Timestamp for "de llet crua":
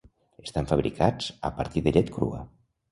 1.91-2.45